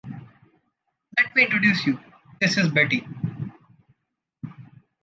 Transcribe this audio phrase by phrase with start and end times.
[1.15, 1.99] Let me introduce you.
[2.41, 3.05] This is Betty.